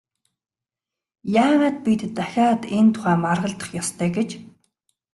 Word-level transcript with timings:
Яагаад 1.43 1.77
бид 1.85 2.01
дахиад 2.17 2.61
энэ 2.77 2.89
тухай 2.93 3.15
маргалдах 3.25 3.69
ёстой 3.81 4.09
гэж? 4.17 4.29